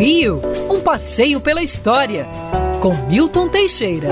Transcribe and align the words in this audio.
Rio, 0.00 0.40
um 0.70 0.80
passeio 0.80 1.42
pela 1.42 1.62
história, 1.62 2.26
com 2.80 2.94
Milton 3.06 3.50
Teixeira. 3.50 4.08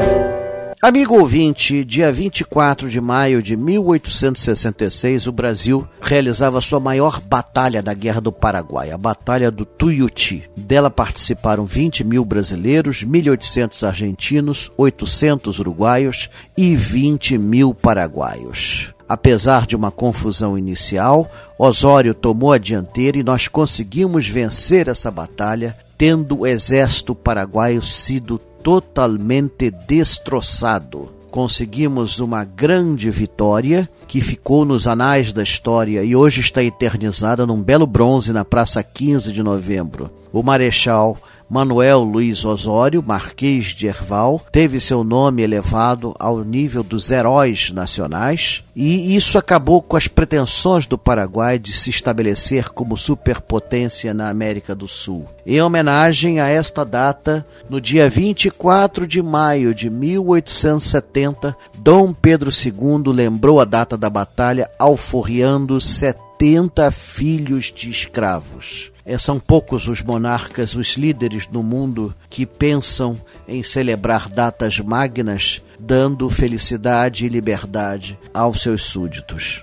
Amigo 0.83 1.19
ouvinte, 1.19 1.83
dia 1.83 2.13
24 2.13 2.91
de 2.91 3.01
maio 3.01 3.41
de 3.41 3.57
1866, 3.57 5.27
o 5.27 5.33
Brasil 5.33 5.89
realizava 5.99 6.61
sua 6.61 6.79
maior 6.79 7.23
batalha 7.23 7.83
da 7.83 7.95
Guerra 7.95 8.21
do 8.21 8.31
Paraguai, 8.31 8.91
a 8.91 8.99
Batalha 8.99 9.51
do 9.51 9.65
Tuiuti. 9.65 10.45
Dela 10.55 10.91
participaram 10.91 11.65
20 11.65 12.05
mil 12.05 12.23
brasileiros, 12.23 13.03
1.800 13.03 13.89
argentinos, 13.89 14.71
800 14.77 15.59
uruguaios 15.59 16.29
e 16.55 16.77
20 16.77 17.39
mil 17.39 17.73
paraguaios. 17.73 18.93
Apesar 19.09 19.67
de 19.67 19.75
uma 19.75 19.91
confusão 19.91 20.59
inicial, 20.59 21.31
Osório 21.59 22.15
tomou 22.15 22.53
a 22.53 22.59
dianteira 22.59 23.17
e 23.17 23.23
nós 23.23 23.49
conseguimos 23.49 24.29
vencer 24.29 24.87
essa 24.87 25.11
batalha, 25.11 25.77
tendo 25.97 26.41
o 26.41 26.47
exército 26.47 27.15
paraguaio 27.15 27.81
sido 27.81 28.39
totalmente 28.63 29.71
destroçado. 29.71 31.18
Conseguimos 31.39 32.19
uma 32.19 32.43
grande 32.43 33.09
vitória 33.13 33.89
que 34.09 34.21
ficou 34.21 34.65
nos 34.65 34.89
anais 34.89 35.33
da 35.33 35.41
história 35.41 36.03
e 36.03 36.17
hoje 36.17 36.41
está 36.41 36.65
eternizada 36.65 37.47
num 37.47 37.63
belo 37.63 37.87
bronze 37.87 38.33
na 38.33 38.45
Praça 38.45 38.83
15 38.83 39.33
de 39.33 39.41
Novembro. 39.41 40.11
O 40.33 40.43
Marechal 40.43 41.17
Manuel 41.49 42.01
Luiz 42.01 42.45
Osório, 42.45 43.03
Marquês 43.03 43.67
de 43.67 43.87
Herval, 43.87 44.43
teve 44.53 44.79
seu 44.81 45.03
nome 45.03 45.43
elevado 45.43 46.15
ao 46.19 46.45
nível 46.45 46.83
dos 46.83 47.11
heróis 47.11 47.71
nacionais 47.71 48.63
e 48.77 49.17
isso 49.17 49.39
acabou 49.39 49.81
com 49.81 49.97
as 49.97 50.07
pretensões 50.07 50.85
do 50.85 50.99
Paraguai 50.99 51.59
de 51.59 51.73
se 51.73 51.89
estabelecer 51.89 52.69
como 52.69 52.99
superpotência 52.99 54.13
na 54.13 54.29
América 54.29 54.75
do 54.75 54.87
Sul. 54.87 55.27
Em 55.47 55.63
homenagem 55.63 56.39
a 56.39 56.49
esta 56.49 56.85
data, 56.85 57.47
no 57.71 57.81
dia 57.81 58.11
24 58.11 59.07
de 59.07 59.23
maio 59.23 59.75
de 59.75 59.89
1870, 59.89 61.28
Dom 61.77 62.13
Pedro 62.13 62.51
II 62.51 63.13
lembrou 63.13 63.61
a 63.61 63.65
data 63.65 63.97
da 63.97 64.11
batalha 64.11 64.71
alforriando 64.79 65.81
70 65.81 66.91
filhos 66.91 67.73
de 67.73 67.91
escravos. 67.91 68.93
É, 69.05 69.17
são 69.17 69.41
poucos 69.41 69.89
os 69.89 70.03
monarcas, 70.03 70.75
os 70.75 70.97
líderes 70.99 71.49
no 71.51 71.63
mundo 71.63 72.15
que 72.29 72.45
pensam 72.45 73.19
em 73.49 73.63
celebrar 73.63 74.29
datas 74.29 74.79
magnas, 74.81 75.63
dando 75.81 76.29
felicidade 76.29 77.25
e 77.25 77.29
liberdade 77.29 78.19
aos 78.35 78.61
seus 78.61 78.83
súditos. 78.83 79.63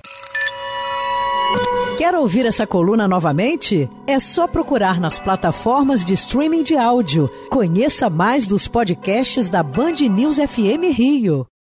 Quer 1.97 2.13
ouvir 2.15 2.45
essa 2.45 2.67
coluna 2.67 3.07
novamente? 3.07 3.87
É 4.05 4.19
só 4.19 4.47
procurar 4.47 4.99
nas 4.99 5.19
plataformas 5.19 6.03
de 6.03 6.13
streaming 6.13 6.63
de 6.63 6.75
áudio. 6.75 7.29
Conheça 7.49 8.09
mais 8.09 8.47
dos 8.47 8.67
podcasts 8.67 9.47
da 9.47 9.63
Band 9.63 9.95
News 10.09 10.37
FM 10.37 10.91
Rio. 10.91 11.45